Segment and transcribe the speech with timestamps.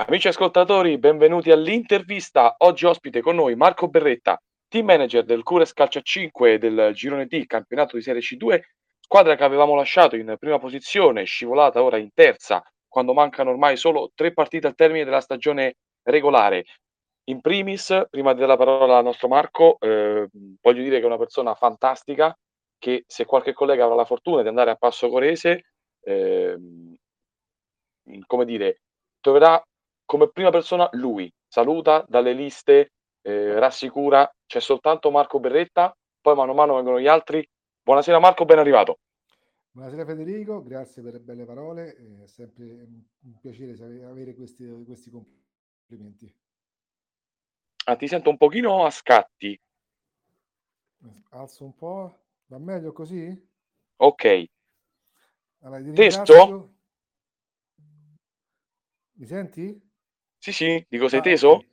[0.00, 2.54] Amici ascoltatori, benvenuti all'intervista.
[2.58, 7.44] Oggi ospite con noi Marco Berretta, team manager del Cures Calcio 5 del Girone D,
[7.46, 8.60] campionato di Serie C2,
[9.00, 14.12] squadra che avevamo lasciato in prima posizione, scivolata ora in terza, quando mancano ormai solo
[14.14, 16.64] tre partite al termine della stagione regolare.
[17.24, 20.28] In primis, prima di dare la parola al nostro Marco, eh,
[20.62, 22.38] voglio dire che è una persona fantastica,
[22.78, 25.72] che se qualche collega avrà la fortuna di andare a Passo Corese,
[26.04, 26.56] eh,
[28.28, 28.82] come dire,
[29.20, 29.60] troverà
[30.08, 36.52] come prima persona lui, saluta dalle liste, eh, rassicura, c'è soltanto Marco Berretta, poi mano
[36.52, 37.46] a mano vengono gli altri.
[37.82, 39.00] Buonasera Marco, ben arrivato.
[39.70, 43.74] Buonasera Federico, grazie per le belle parole, è sempre un piacere
[44.06, 46.34] avere questi, questi complimenti.
[47.84, 49.60] Ah, ti sento un pochino a scatti.
[51.32, 53.46] Alzo un po', va meglio così?
[53.96, 54.44] Ok.
[55.60, 56.72] Allora, Testo?
[59.12, 59.86] Mi senti?
[60.38, 61.64] Sì, sì, dico sei ah, teso?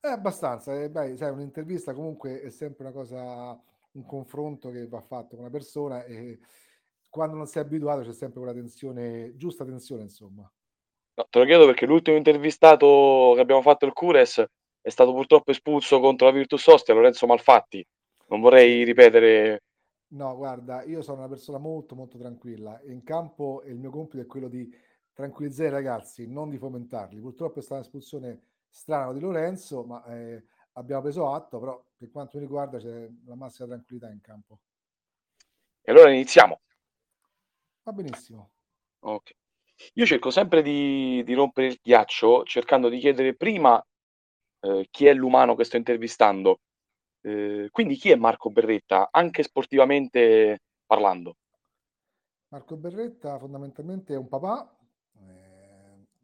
[0.00, 3.60] Eh, abbastanza, eh, beh, sai, un'intervista comunque è sempre una cosa,
[3.92, 6.38] un confronto che va fatto con una persona e
[7.08, 10.50] quando non sei abituato c'è sempre quella tensione, giusta tensione, insomma.
[11.14, 14.44] No, te lo chiedo perché l'ultimo intervistato che abbiamo fatto il Cures
[14.80, 17.84] è stato purtroppo espulso contro la Virtus Ostia, Lorenzo Malfatti.
[18.28, 19.62] Non vorrei ripetere.
[20.10, 22.80] No, guarda, io sono una persona molto molto tranquilla.
[22.86, 24.72] In campo il mio compito è quello di
[25.18, 27.18] tranquillizzare i ragazzi, non di fomentarli.
[27.18, 30.44] Purtroppo è stata un'espulsione strana di Lorenzo, ma eh,
[30.74, 34.60] abbiamo preso atto, però per quanto mi riguarda c'è la massima tranquillità in campo.
[35.82, 36.60] E allora iniziamo.
[37.82, 38.50] Va benissimo.
[39.00, 39.34] Ok.
[39.94, 43.84] Io cerco sempre di, di rompere il ghiaccio cercando di chiedere prima
[44.60, 46.60] eh, chi è l'umano che sto intervistando.
[47.22, 51.38] Eh, quindi chi è Marco Berretta, anche sportivamente parlando?
[52.50, 54.78] Marco Berretta fondamentalmente è un papà,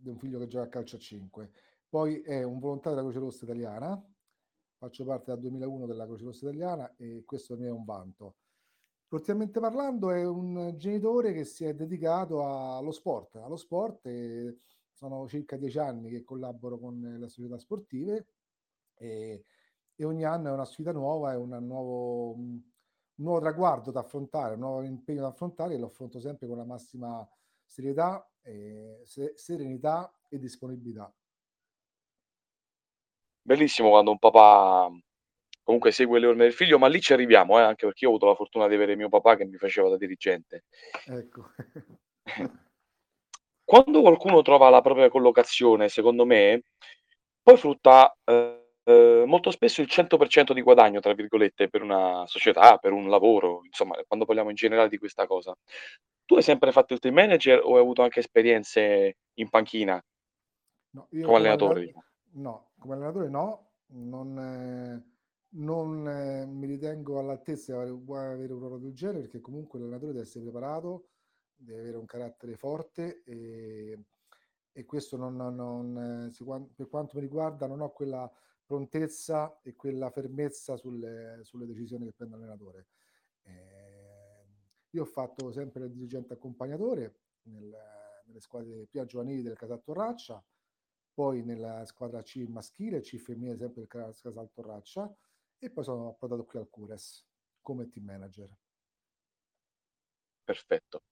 [0.05, 1.51] di un figlio che gioca a calcio a 5.
[1.89, 4.05] Poi è un volontario della Croce Rossa Italiana,
[4.77, 8.37] faccio parte dal 2001 della Croce Rossa Italiana e questo me è un vanto.
[9.07, 14.09] Sportivamente parlando è un genitore che si è dedicato allo sport, allo sport
[14.93, 18.27] sono circa dieci anni che collaboro con le società sportive
[18.95, 19.45] e,
[19.95, 22.61] e ogni anno è una sfida nuova, è nuovo, un
[23.17, 26.65] nuovo traguardo da affrontare, un nuovo impegno da affrontare e lo affronto sempre con la
[26.65, 27.27] massima
[27.67, 29.03] serietà, eh,
[29.35, 31.13] serenità e disponibilità.
[33.43, 34.89] Bellissimo quando un papà
[35.63, 38.15] comunque segue le orme del figlio, ma lì ci arriviamo, eh, anche perché io ho
[38.15, 40.65] avuto la fortuna di avere mio papà che mi faceva da dirigente.
[41.07, 41.51] Ecco.
[43.65, 46.63] quando qualcuno trova la propria collocazione, secondo me,
[47.43, 52.93] poi frutta eh, molto spesso il 100% di guadagno, tra virgolette, per una società, per
[52.93, 55.57] un lavoro, insomma, quando parliamo in generale di questa cosa.
[56.27, 60.03] Tu hai sempre fatto il team manager o hai avuto anche esperienze in panchina?
[60.91, 61.81] No, io come allenatore?
[61.81, 65.15] Allenatore, no, come allenatore no, non, eh,
[65.57, 70.13] non eh, mi ritengo all'altezza di avere, avere un ruolo del genere perché comunque l'allenatore
[70.13, 71.09] deve essere preparato,
[71.57, 73.99] deve avere un carattere forte e,
[74.73, 78.31] e questo non, non, eh, per quanto mi riguarda non ho quella
[78.65, 82.87] prontezza e quella fermezza sulle, sulle decisioni che prende l'allenatore.
[83.43, 84.45] Eh,
[84.91, 87.77] io ho fatto sempre il dirigente accompagnatore nel,
[88.27, 90.43] nelle squadre più giovanili del Casal Torraccia,
[91.13, 95.15] poi nella squadra C maschile, C femminile sempre del Casal Torraccia
[95.59, 97.27] e poi sono approdato qui al Cures
[97.61, 98.49] come team manager.
[100.45, 101.03] Perfetto.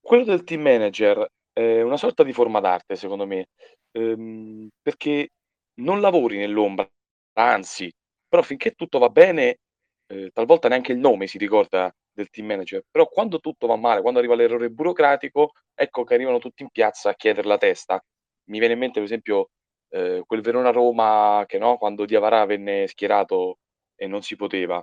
[0.00, 3.48] Quello del team manager è una sorta di forma d'arte, secondo me,
[3.92, 5.30] ehm, perché
[5.80, 6.88] non lavori nell'ombra,
[7.34, 7.90] anzi,
[8.28, 9.58] però finché tutto va bene,
[10.06, 14.00] eh, talvolta neanche il nome si ricorda del team manager, però quando tutto va male,
[14.02, 18.02] quando arriva l'errore burocratico, ecco che arrivano tutti in piazza a chiedere la testa.
[18.50, 19.50] Mi viene in mente per esempio
[19.90, 23.58] eh, quel Verona-Roma che no, quando Diavarà venne schierato
[23.96, 24.82] e non si poteva.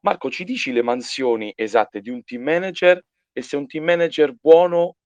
[0.00, 3.00] Marco, ci dici le mansioni esatte di un team manager
[3.32, 4.96] e se un team manager buono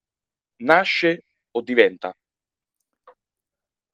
[0.63, 2.15] nasce o diventa?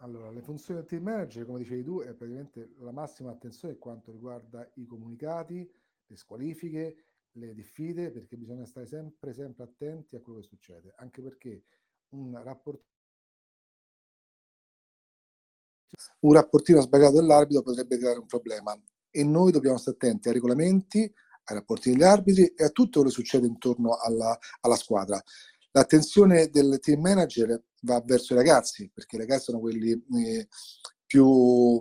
[0.02, 3.82] Allora, le funzioni del team manager, come dicevi tu, è praticamente la massima attenzione per
[3.82, 5.70] quanto riguarda i comunicati,
[6.06, 11.20] le squalifiche, le diffide perché bisogna stare sempre, sempre attenti a quello che succede, anche
[11.20, 11.64] perché
[12.10, 12.88] un rapporto
[16.20, 18.80] un rapportino sbagliato dell'arbitro potrebbe creare un problema
[19.10, 23.08] e noi dobbiamo stare attenti ai regolamenti, ai rapporti degli arbitri e a tutto quello
[23.08, 25.20] che succede intorno alla, alla squadra.
[25.72, 30.48] L'attenzione del team manager va verso i ragazzi, perché i ragazzi sono quelli eh,
[31.06, 31.80] più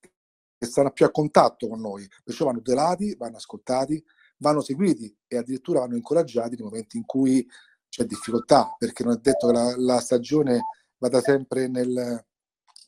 [0.00, 4.02] che stanno più a contatto con noi, perciò vanno tutelati, vanno ascoltati,
[4.38, 7.46] vanno seguiti e addirittura vanno incoraggiati nei momenti in cui
[7.88, 10.62] c'è difficoltà, perché non è detto che la, la stagione
[10.98, 11.88] vada sempre nel,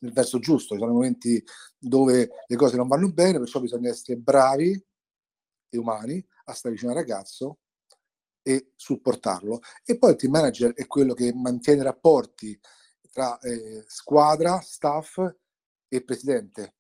[0.00, 0.74] nel verso giusto.
[0.74, 1.42] Ci sono momenti
[1.78, 4.84] dove le cose non vanno bene, perciò bisogna essere bravi
[5.68, 7.58] e umani a stare vicino al ragazzo
[8.46, 9.58] e supportarlo.
[9.84, 12.56] E poi il team manager è quello che mantiene rapporti
[13.10, 15.18] tra eh, squadra, staff
[15.88, 16.74] e presidente.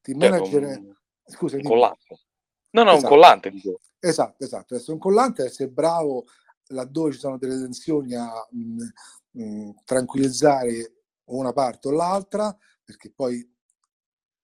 [0.00, 2.20] Team certo, manager un, scusa, un collante.
[2.70, 3.02] No, no, esatto.
[3.02, 3.50] un collante.
[3.50, 3.80] Dico.
[3.98, 4.76] Esatto, esatto.
[4.76, 6.26] Essere un collante, essere bravo
[6.68, 13.44] laddove ci sono delle tensioni a mh, mh, tranquillizzare una parte o l'altra, perché poi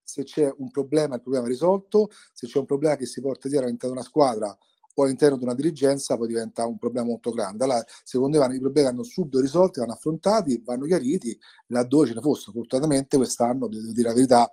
[0.02, 3.46] se c'è un problema il problema è risolto, se c'è un problema che si porta
[3.46, 4.58] dietro all'interno di una squadra
[4.94, 7.64] o all'interno di una dirigenza poi diventa un problema molto grande.
[7.64, 11.38] Allora, secondo me i problemi vanno subito risolti, vanno affrontati, vanno chiariti
[11.69, 12.52] laddove ce ne fossero.
[12.52, 14.50] Fortunatamente quest'anno, devo dire la verità,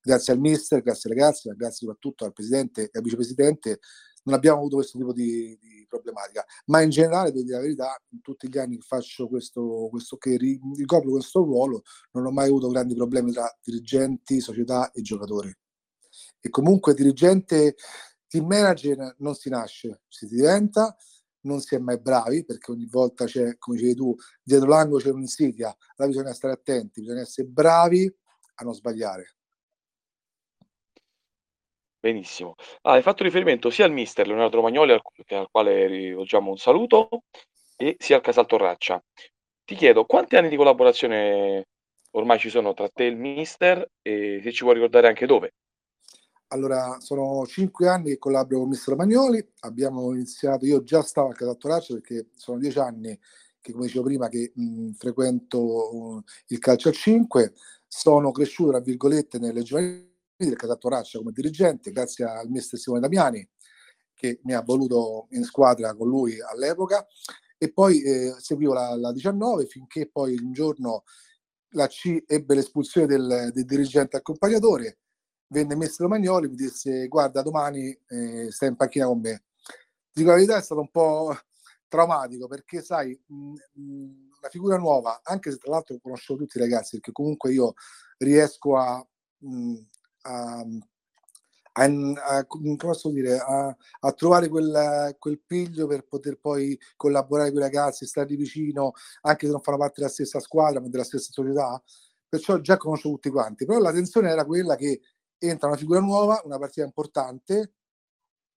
[0.00, 3.80] grazie al mister, grazie ai ragazzi, grazie soprattutto al presidente e al vicepresidente,
[4.26, 6.44] non abbiamo avuto questo tipo di, di, problematica.
[6.66, 10.16] Ma in generale, devo dire la verità, in tutti gli anni che faccio questo, questo
[10.16, 11.82] che ricopro questo ruolo,
[12.12, 15.54] non ho mai avuto grandi problemi tra dirigenti, società e giocatori.
[16.40, 17.76] E comunque dirigente,
[18.28, 20.96] team manager non si nasce, si diventa,
[21.42, 25.10] non si è mai bravi perché ogni volta c'è, come dicevi tu, dietro l'angolo c'è
[25.10, 28.12] un'insidia, là bisogna stare attenti, bisogna essere bravi
[28.56, 29.36] a non sbagliare.
[31.98, 32.54] Benissimo.
[32.82, 35.00] Ah, hai fatto riferimento sia al mister Leonardo Romagnoli, al,
[35.30, 37.08] al quale rivolgiamo un saluto,
[37.76, 39.02] e sia al Casal Torraccia.
[39.64, 41.66] Ti chiedo quanti anni di collaborazione
[42.12, 45.54] ormai ci sono tra te e il mister e se ci vuoi ricordare anche dove.
[46.48, 51.28] Allora, sono cinque anni che collaboro con il mister Romagnoli, abbiamo iniziato, io già stavo
[51.28, 53.18] al Casal Torraccia perché sono dieci anni
[53.60, 57.52] che, come dicevo prima, che mh, frequento uh, il calcio a 5,
[57.88, 63.48] sono cresciuto, tra virgolette, nelle giovanili del Casattoraccia come dirigente, grazie al mister Simone Damiani
[64.14, 67.06] che mi ha voluto in squadra con lui all'epoca.
[67.58, 71.04] E poi eh, seguivo la, la, 19 finché poi un giorno
[71.70, 74.98] la C ebbe l'espulsione del, del dirigente accompagnatore
[75.48, 79.44] venne messo Romagnoli mi disse guarda domani eh, stai in panchina con me
[80.12, 81.36] dico la verità è stato un po'
[81.88, 86.60] traumatico perché sai mh, mh, una figura nuova anche se tra l'altro conoscevo tutti i
[86.60, 87.74] ragazzi perché comunque io
[88.18, 89.06] riesco a
[89.38, 89.74] mh,
[90.22, 90.64] a,
[91.72, 98.06] a, a, dire, a, trovare quel, quel, piglio per poter poi collaborare con i ragazzi,
[98.06, 101.82] stare vicino, anche se non fanno parte della stessa squadra, ma della stessa società.
[102.28, 103.66] Perciò già conosco tutti quanti.
[103.66, 105.00] Però la tensione era quella che
[105.38, 107.74] entra una figura nuova, una partita importante,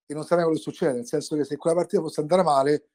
[0.06, 2.88] e non sapeva quello che succede, nel senso che se quella partita fosse andare male,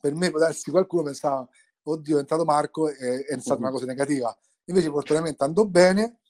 [0.00, 1.48] per me può darsi qualcuno pensava,
[1.84, 4.36] oddio è entrato Marco e è stata una cosa negativa.
[4.66, 6.20] Invece fortunatamente andò bene,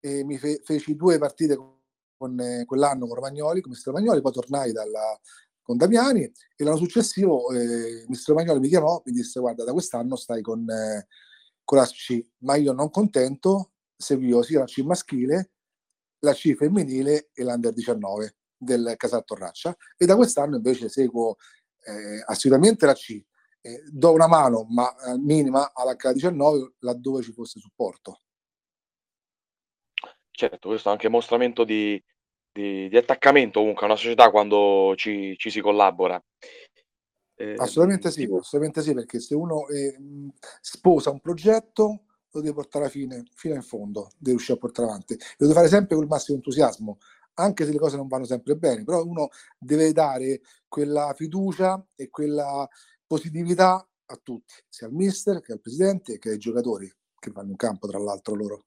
[0.00, 1.80] e mi fe- feci due partite con,
[2.16, 5.18] con eh, quell'anno con Romagnoli, con Mister Romagnoli, poi tornai dalla,
[5.62, 10.14] con Damiani e l'anno successivo eh, Mister Romagnoli mi chiamò, mi disse guarda da quest'anno
[10.14, 11.06] stai con, eh,
[11.64, 15.53] con la C, ma io non contento, seguivo sia la C maschile,
[16.20, 21.36] la C femminile e l'Under 19 del Casal Torraccia e da quest'anno invece seguo
[21.84, 23.22] eh, assolutamente la C.
[23.60, 28.20] Eh, do una mano, ma eh, minima alla K19 laddove ci fosse supporto.
[30.30, 32.02] Certo, questo è anche mostramento di
[32.54, 36.22] di di attaccamento comunque a una società quando ci ci si collabora.
[37.56, 42.88] Assolutamente sì, assolutamente sì, perché se uno, ehm, sposa un progetto lo deve portare a
[42.88, 45.14] fine fino in fondo, deve riuscire a portare avanti.
[45.14, 46.98] Lo deve fare sempre col massimo entusiasmo,
[47.34, 52.10] anche se le cose non vanno sempre bene, però uno deve dare quella fiducia e
[52.10, 52.68] quella
[53.06, 57.56] positività a tutti, sia al mister che al presidente che ai giocatori che vanno in
[57.56, 58.64] campo tra l'altro loro.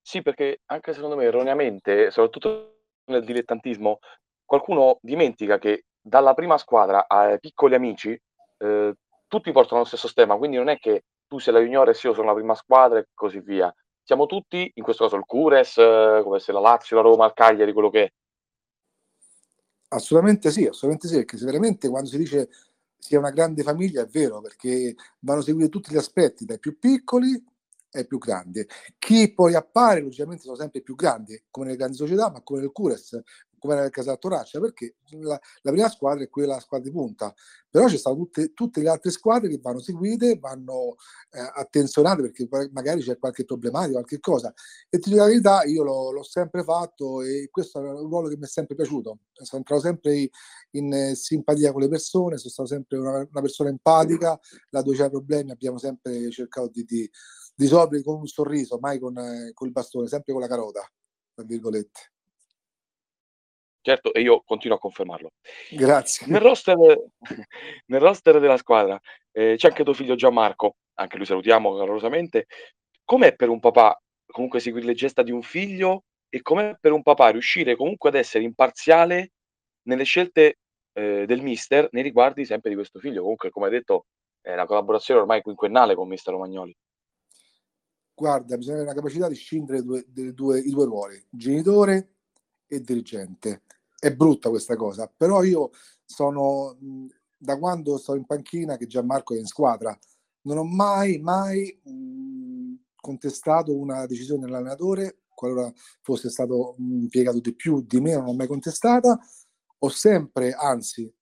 [0.00, 3.98] Sì, perché anche secondo me erroneamente, soprattutto nel dilettantismo,
[4.44, 8.18] qualcuno dimentica che dalla prima squadra ai piccoli amici,
[8.58, 8.94] ehm,
[9.26, 12.28] tutti portano lo stesso stemma, quindi non è che tu sei la juniores, io sono
[12.28, 13.72] la prima squadra e così via.
[14.02, 17.72] Siamo tutti, in questo caso il Cures, come se la Lazio, la Roma, il Cagliari,
[17.72, 18.12] quello che è.
[19.90, 22.48] Assolutamente sì, assolutamente sì, perché se veramente quando si dice
[22.98, 27.42] sia una grande famiglia è vero, perché vanno seguiti tutti gli aspetti, dai più piccoli
[27.90, 28.66] è più grande.
[28.98, 32.72] Chi poi appare, logicamente, sono sempre più grandi, come nelle grandi società, ma come nel
[32.72, 33.20] Cures,
[33.58, 37.34] come nel Casal Toraccia, perché la, la, prima squadra è quella squadra di punta,
[37.68, 40.96] però ci stanno tutte, tutte le altre squadre che vanno seguite, vanno
[41.30, 44.52] eh, attenzionate perché magari c'è qualche problematica, qualche cosa.
[44.88, 48.28] E ti dico la verità, io l'ho, l'ho, sempre fatto e questo è un ruolo
[48.28, 49.18] che mi è sempre piaciuto.
[49.32, 50.30] Sono entrato sempre
[50.72, 54.38] in eh, simpatia con le persone, sono stato sempre una, una persona empatica,
[54.70, 57.10] laddove c'è problemi abbiamo sempre cercato di, di
[57.58, 60.88] di con un sorriso, mai con, eh, col bastone, sempre con la carota,
[61.34, 62.12] tra virgolette.
[63.80, 65.30] Certo, e io continuo a confermarlo.
[65.70, 66.26] Grazie.
[66.26, 66.76] Nel roster,
[67.86, 69.00] nel roster della squadra
[69.32, 72.46] eh, c'è anche tuo figlio Gianmarco, anche lui salutiamo calorosamente.
[73.04, 77.02] Com'è per un papà comunque seguire le gesta di un figlio e com'è per un
[77.02, 79.32] papà riuscire comunque ad essere imparziale
[79.82, 80.58] nelle scelte
[80.92, 83.22] eh, del mister nei riguardi sempre di questo figlio?
[83.22, 84.06] Comunque, come hai detto,
[84.40, 86.76] è una collaborazione ormai quinquennale con mister Romagnoli.
[88.14, 92.17] Guarda, bisogna avere la capacità di scindere due, due, i due ruoli, genitore
[92.68, 93.62] e dirigente.
[93.98, 95.70] È brutta questa cosa, però io
[96.04, 96.76] sono
[97.36, 99.96] da quando sto in panchina che Gianmarco è in squadra,
[100.42, 101.80] non ho mai, mai
[102.94, 105.72] contestato una decisione dell'allenatore, qualora
[106.02, 109.18] fosse stato impiegato di più di me, non l'ho mai contestata.
[109.78, 111.12] Ho sempre, anzi,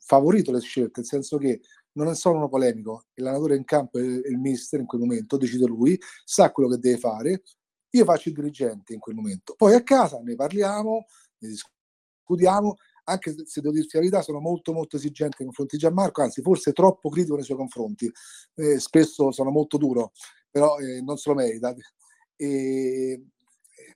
[0.00, 1.60] favorito le scelte, nel senso che
[1.92, 6.50] non sono polemico, l'allenatore in campo è il mister in quel momento, decide lui, sa
[6.50, 7.42] quello che deve fare,
[7.94, 9.54] io faccio il dirigente in quel momento.
[9.56, 11.06] Poi a casa ne parliamo,
[11.38, 15.82] ne discutiamo, anche se devo dirti la verità, sono molto molto esigente nei confronti di
[15.82, 18.10] Gianmarco, anzi forse troppo critico nei suoi confronti.
[18.54, 20.12] Eh, spesso sono molto duro,
[20.50, 21.74] però eh, non se lo merita.
[22.36, 23.26] E,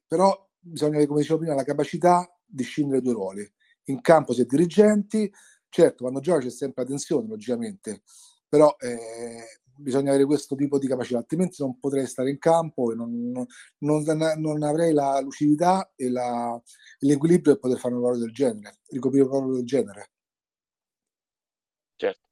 [0.07, 3.53] però bisogna avere, come dicevo prima, la capacità di scindere due ruoli.
[3.85, 5.33] In campo si è dirigenti,
[5.69, 8.03] certo quando gioca c'è sempre la tensione, logicamente,
[8.49, 12.95] però eh, bisogna avere questo tipo di capacità, altrimenti non potrei stare in campo e
[12.95, 13.47] non,
[13.79, 14.05] non,
[14.37, 16.61] non avrei la lucidità e la,
[17.01, 20.11] l'equilibrio per poter fare un lavoro del genere, ricoprire un lavoro del genere.
[21.97, 22.29] Certo.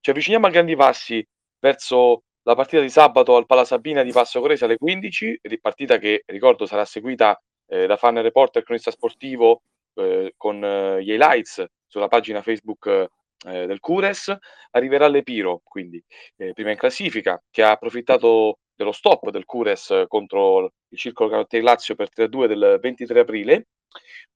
[0.00, 1.26] Ci avviciniamo a grandi passi
[1.58, 6.24] verso la partita di sabato al Pala Sabina di Passo Corese alle 15, partita che
[6.26, 9.62] ricordo sarà seguita eh, da fan reporter cronista sportivo
[9.94, 13.08] eh, con eh, gli highlights sulla pagina Facebook
[13.44, 14.36] eh, del Cures,
[14.70, 16.02] arriverà l'Epiro, quindi
[16.36, 21.60] eh, prima in classifica, che ha approfittato dello stop del Cures contro il Circolo Canotti
[21.60, 23.68] Lazio per 3-2 del 23 aprile,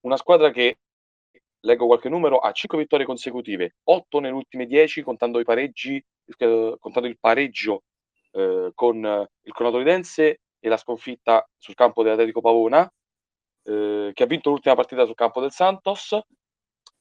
[0.00, 0.78] una squadra che
[1.60, 6.02] leggo qualche numero, ha 5 vittorie consecutive, 8 nelle ultime 10 contando i pareggi,
[6.38, 7.82] eh, contando il pareggio
[8.32, 8.96] eh, con
[9.42, 12.90] il Conatoridense e la sconfitta sul campo dell'Atletico Pavona,
[13.64, 16.18] eh, che ha vinto l'ultima partita sul campo del Santos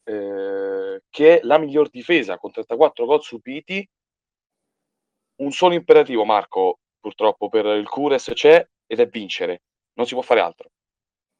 [0.08, 3.88] eh, che è la miglior difesa con 34 gol subiti.
[5.40, 10.22] Un solo imperativo, Marco, purtroppo per il Cures c'è ed è vincere, non si può
[10.24, 10.70] fare altro.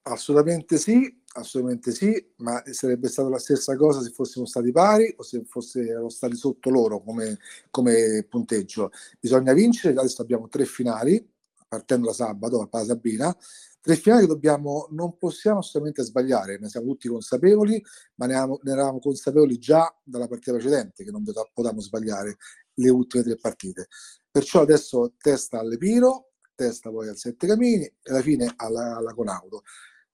[0.04, 5.24] Assolutamente sì, assolutamente sì, ma sarebbe stata la stessa cosa se fossimo stati pari o
[5.24, 8.92] se fossero stati sotto loro come, come punteggio.
[9.20, 11.26] Bisogna vincere, adesso abbiamo tre finali,
[11.68, 13.36] partendo da sabato a Pasabina,
[13.82, 17.82] tre finali che dobbiamo, non possiamo assolutamente sbagliare, ne siamo tutti consapevoli,
[18.16, 22.38] ma ne, eravamo, ne eravamo consapevoli già dalla partita precedente che non potevamo sbagliare
[22.74, 23.88] le ultime tre partite.
[24.30, 29.64] Perciò adesso testa all'Epiro, testa poi al Sette Camini e alla fine alla, alla Conauto.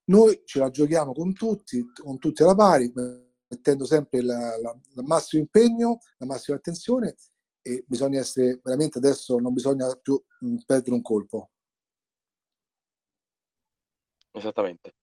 [0.06, 2.92] Noi ce la giochiamo con tutti, con tutti alla pari,
[3.48, 7.16] mettendo sempre il massimo impegno, la massima attenzione
[7.64, 11.50] e bisogna essere veramente adesso non bisogna più mh, perdere un colpo.
[14.32, 14.96] Esattamente.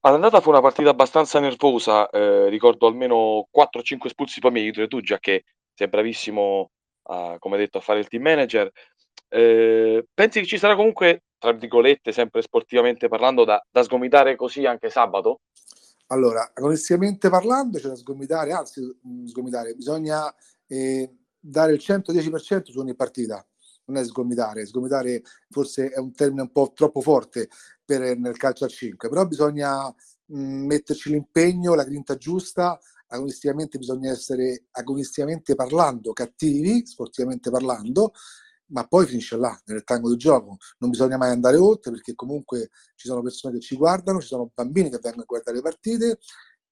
[0.00, 5.00] All'andata fu una partita abbastanza nervosa, eh, ricordo almeno 4-5 espulsi poi mi aiuti tu,
[5.00, 6.70] già che sei bravissimo,
[7.04, 8.70] a, come detto, a fare il team manager.
[9.28, 14.66] Eh, pensi che ci sarà comunque, tra virgolette, sempre sportivamente parlando, da, da sgomitare così
[14.66, 15.40] anche sabato?
[16.08, 18.80] Allora, agonisticamente parlando c'è da sgomitare, anzi
[19.26, 20.32] sgomitare, bisogna
[20.66, 23.44] eh, dare il 110% su ogni partita,
[23.86, 27.48] non è sgomitare, sgomitare forse è un termine un po' troppo forte
[27.84, 29.88] per, nel calcio a 5, però bisogna
[30.26, 32.78] mh, metterci l'impegno, la grinta giusta,
[33.08, 38.12] agonisticamente bisogna essere agonisticamente parlando cattivi, sportivamente parlando,
[38.70, 40.58] ma poi finisce là, nel tango di gioco.
[40.78, 44.50] Non bisogna mai andare oltre perché comunque ci sono persone che ci guardano, ci sono
[44.54, 46.18] bambini che vengono a guardare le partite,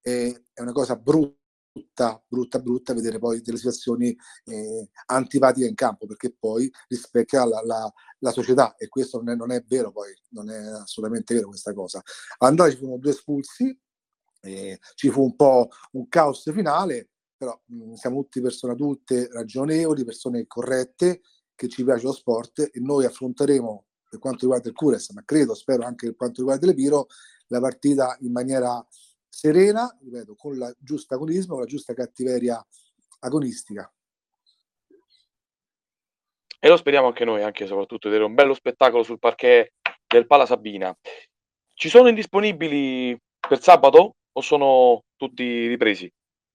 [0.02, 1.45] è una cosa brutta
[1.76, 7.60] brutta, brutta, brutta vedere poi delle situazioni eh, antipatiche in campo perché poi rispecchia la,
[7.64, 11.48] la, la società e questo non è, non è, vero poi, non è assolutamente vero
[11.48, 12.02] questa cosa.
[12.38, 13.78] Andai ci furono due espulsi,
[14.40, 20.04] eh, ci fu un po' un caos finale, però mh, siamo tutti persone adulte, ragionevoli,
[20.04, 21.20] persone corrette,
[21.54, 25.54] che ci piace lo sport e noi affronteremo per quanto riguarda il Cures, ma credo,
[25.54, 27.06] spero anche per quanto riguarda l'Epiro,
[27.48, 28.84] la partita in maniera
[29.36, 32.64] serena, ripeto, con la giusta agonismo, con la giusta cattiveria
[33.20, 33.92] agonistica.
[36.58, 39.74] E lo speriamo anche noi, anche e soprattutto vedere un bello spettacolo sul parquet
[40.06, 40.96] del Pala Sabina.
[41.74, 43.16] Ci sono indisponibili
[43.46, 46.10] per sabato o sono tutti ripresi?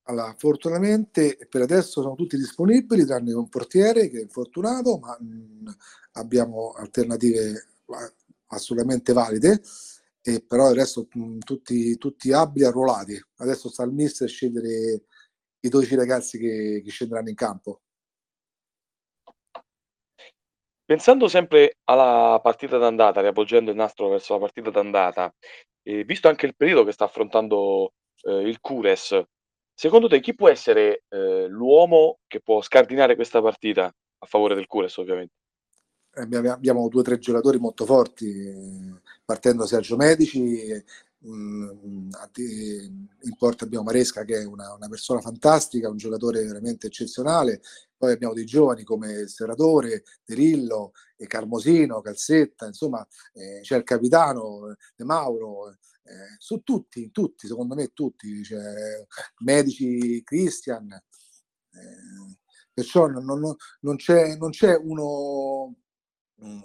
[0.06, 5.76] Allora, fortunatamente per adesso sono tutti disponibili, tranne un portiere che è infortunato, ma mh,
[6.14, 7.68] abbiamo alternative
[8.48, 9.62] assolutamente valide
[10.24, 13.20] e però adesso mh, tutti, tutti abili arruolati.
[13.38, 15.04] Adesso sta il mister a scegliere
[15.60, 17.82] i 12 ragazzi che, che scenderanno in campo.
[20.86, 25.34] Pensando sempre alla partita d'andata, riavvolgendo il nastro verso la partita d'andata,
[25.84, 29.22] e visto anche il periodo che sta affrontando eh, il Cures,
[29.74, 34.68] secondo te chi può essere eh, l'uomo che può scardinare questa partita a favore del
[34.68, 35.41] Cures, ovviamente?
[36.14, 40.84] Abbiamo due o tre giocatori molto forti, partendo Sergio Medici,
[41.24, 42.10] in
[43.38, 47.62] porta abbiamo Maresca che è una, una, persona fantastica, un giocatore veramente eccezionale,
[47.96, 50.94] poi abbiamo dei giovani come Serratore, Derillo,
[51.28, 57.92] Carmosino, Calzetta, insomma eh, c'è il capitano De Mauro, eh, su tutti, tutti, secondo me
[57.94, 59.06] tutti, cioè,
[59.44, 62.38] Medici, Christian, eh,
[62.74, 65.81] perciò non, non, non, c'è, non c'è uno Mm,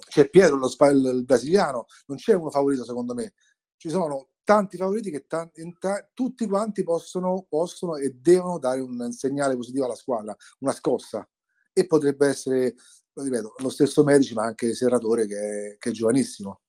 [0.08, 3.34] c'è Pietro, lo, il brasiliano, non c'è uno favorito secondo me,
[3.76, 9.10] ci sono tanti favoriti che t- t- tutti quanti possono, possono, e devono dare un
[9.12, 11.28] segnale positivo alla squadra, una scossa.
[11.72, 12.74] E potrebbe essere,
[13.12, 15.36] lo ripeto, lo stesso Medici, ma anche Serratore che
[15.74, 16.60] è, che è giovanissimo.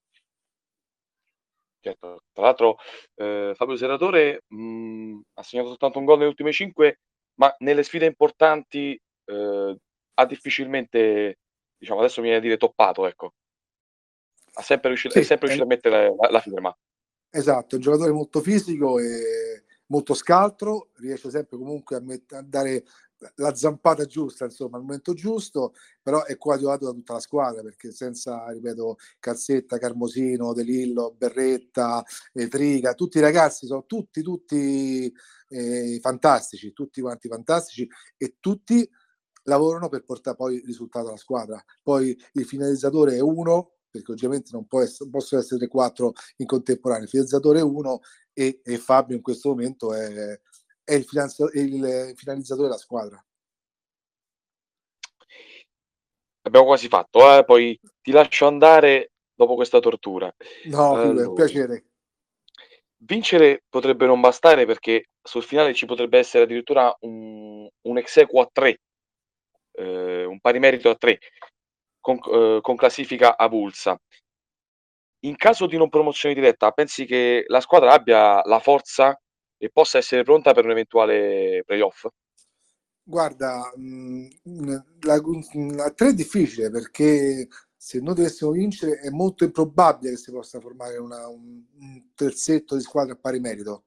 [1.80, 2.24] Certo.
[2.34, 2.78] Tra l'altro
[3.16, 7.00] eh, Fabio Serratore mh, mm, ha segnato soltanto un gol nelle ultime cinque,
[7.36, 9.78] ma nelle sfide importanti eh,
[10.16, 11.38] ha difficilmente
[11.78, 13.34] diciamo adesso mi viene a dire toppato, ecco.
[14.54, 15.72] Ha sempre riuscito, sì, è sempre riuscito è...
[15.72, 16.78] a mettere la, la firma.
[17.30, 22.42] Esatto, è un giocatore molto fisico e molto scaltro, riesce sempre comunque a, met- a
[22.42, 22.84] dare
[23.36, 27.92] la zampata giusta, insomma, al momento giusto, però è coadiuvato da tutta la squadra perché
[27.92, 32.04] senza, ripeto, Calzetta, Carmosino, De Lillo, Berretta,
[32.34, 35.12] eh, Triga, tutti i ragazzi sono tutti, tutti
[35.50, 38.88] eh, fantastici, tutti quanti fantastici e tutti
[39.48, 41.64] lavorano per portare poi il risultato alla squadra.
[41.82, 47.04] Poi il finalizzatore è uno, perché ovviamente non può essere, possono essere quattro in contemporanea.
[47.04, 48.02] Il finalizzatore è uno
[48.34, 50.40] e, e Fabio in questo momento è,
[50.84, 51.06] è il,
[51.54, 53.24] il, finalizzatore della squadra.
[56.42, 57.44] Abbiamo quasi fatto, eh?
[57.44, 60.34] poi ti lascio andare dopo questa tortura.
[60.66, 61.86] No, allora, è un piacere.
[63.00, 68.42] Vincere potrebbe non bastare perché sul finale ci potrebbe essere addirittura un, un ex equo
[68.42, 68.80] a 3
[69.78, 71.20] eh, un pari merito a 3
[72.00, 74.00] con, eh, con classifica avulsa.
[75.22, 79.20] In caso di non promozione diretta, pensi che la squadra abbia la forza
[79.58, 82.06] e possa essere pronta per un eventuale playoff?
[83.04, 84.28] Guarda, mh,
[85.02, 85.22] la,
[85.76, 90.60] la 3 è difficile perché se noi dovessimo vincere è molto improbabile che si possa
[90.60, 93.86] formare una, un, un, terzetto di squadra a pari merito.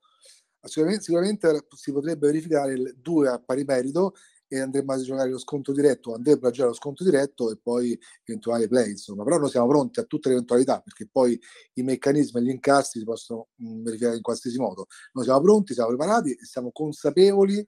[0.62, 4.14] Sicuramente, sicuramente si potrebbe verificare il due a pari merito
[4.52, 7.96] e andremo a giocare lo sconto diretto, andremo a giocare lo sconto diretto e poi
[8.24, 9.22] eventuali play, insomma.
[9.22, 11.40] Però noi siamo pronti a tutte le eventualità perché poi
[11.74, 14.86] i meccanismi e gli incassi si possono mh, verificare in qualsiasi modo.
[15.12, 17.64] Noi siamo pronti, siamo preparati e siamo consapevoli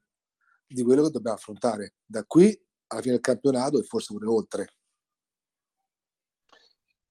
[0.66, 2.46] di quello che dobbiamo affrontare da qui
[2.88, 4.72] alla fine del campionato e forse pure oltre.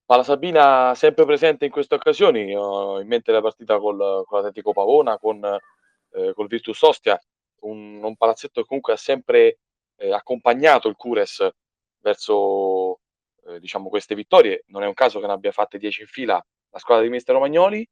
[0.06, 4.40] Ma la Sabina sempre presente in queste occasioni, ho in mente la partita col, con
[4.40, 5.42] l'Atletico Pavona, con
[6.12, 7.18] eh, col Virtus Ostia,
[7.62, 9.60] un, un palazzetto che comunque ha sempre
[9.98, 11.48] eh, accompagnato il Cures
[12.00, 13.00] verso
[13.46, 14.64] eh, diciamo queste vittorie.
[14.68, 17.36] Non è un caso che ne abbia fatte 10 in fila la squadra di Mister
[17.36, 17.88] Romagnoli.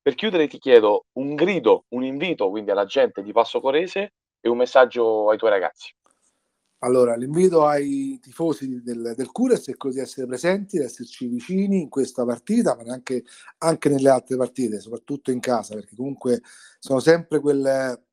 [0.00, 4.48] Per chiudere ti chiedo un grido, un invito quindi alla gente di Passo Corese e
[4.48, 5.94] un messaggio ai tuoi ragazzi.
[6.84, 11.80] Allora, l'invito ai tifosi del, del Cures è quello di essere presenti, di esserci vicini
[11.80, 13.24] in questa partita, ma anche,
[13.58, 16.42] anche nelle altre partite, soprattutto in casa, perché comunque
[16.78, 18.03] sono sempre quelle,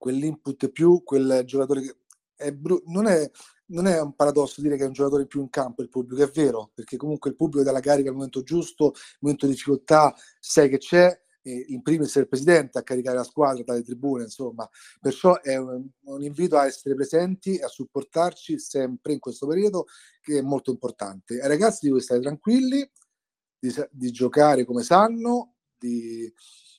[0.00, 1.96] quell'input più, quel giocatore che
[2.34, 3.30] è bru- non, è,
[3.66, 6.30] non è un paradosso dire che è un giocatore più in campo il pubblico, è
[6.30, 10.14] vero, perché comunque il pubblico dà la carica al momento giusto, al momento di difficoltà,
[10.40, 14.68] sai che c'è, in primis il presidente a caricare la squadra dalle tribune, insomma,
[15.00, 19.86] perciò è un, un, invito a essere presenti e a supportarci sempre in questo periodo
[20.20, 21.40] che è molto importante.
[21.40, 22.88] Ai ragazzi devo stare tranquilli,
[23.58, 26.32] di, di giocare come sanno, di,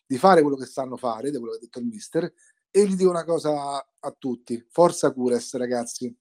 [0.06, 2.34] di, fare quello che sanno fare, di quello che ha detto il mister,
[2.72, 6.16] e gli dico una cosa a tutti, forza Cures ragazzi.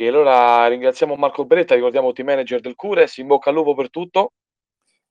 [0.00, 3.90] E allora ringraziamo Marco Beretta, ricordiamo team manager del Cures, in bocca al lupo per
[3.90, 4.34] tutto.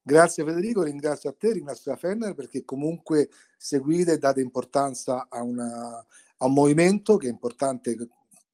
[0.02, 5.42] Grazie Federico, ringrazio a te, ringrazio la Fenner perché comunque seguite e date importanza a,
[5.42, 7.98] una, a un movimento che è importante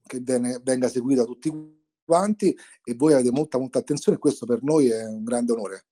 [0.08, 0.24] che
[0.64, 1.52] venga seguito da tutti
[2.04, 5.86] quanti e voi avete molta molta attenzione questo per noi è un grande onore.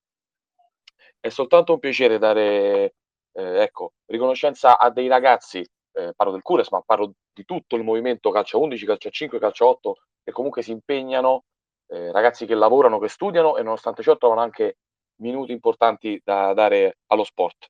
[1.19, 2.95] È soltanto un piacere dare
[3.33, 5.59] eh, ecco, riconoscenza a dei ragazzi,
[5.93, 9.67] eh, parlo del Cures, ma parlo di tutto il movimento calcio 11, calcio 5, calcio
[9.67, 11.45] 8, che comunque si impegnano,
[11.87, 14.77] eh, ragazzi che lavorano, che studiano e nonostante ciò trovano anche
[15.21, 17.69] minuti importanti da dare allo sport.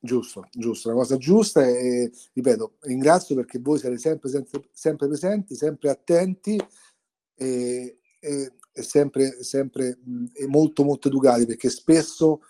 [0.00, 5.56] Giusto, giusto, una cosa giusta e ripeto, ringrazio perché voi siete sempre, sempre, sempre presenti,
[5.56, 6.56] sempre attenti
[7.34, 9.98] e, e, sempre, sempre
[10.34, 12.42] e molto molto educati perché spesso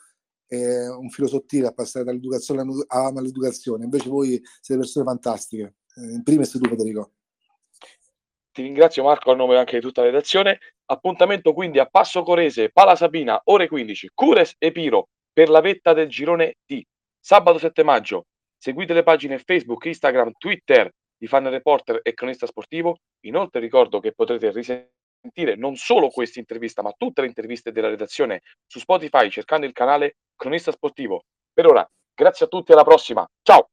[0.49, 6.51] è un filo sottile a passare dall'educazione all'educazione, invece voi siete persone fantastiche, in primis
[6.51, 7.13] tu Federico.
[8.51, 10.59] Ti ringrazio Marco a nome anche di tutta la redazione.
[10.87, 15.93] Appuntamento quindi a Passo Corese, Pala Sabina, ore 15, Cures e Piro per la vetta
[15.93, 16.83] del girone D.
[17.21, 18.25] Sabato 7 maggio.
[18.57, 22.97] Seguite le pagine Facebook, Instagram, Twitter di Fan Reporter e Cronista Sportivo.
[23.27, 24.97] Inoltre ricordo che potrete risentire
[25.57, 30.17] non solo questa intervista, ma tutte le interviste della redazione su Spotify cercando il canale
[30.37, 31.25] Cronista Sportivo.
[31.53, 33.27] Per ora, grazie a tutti alla prossima.
[33.43, 33.67] Ciao!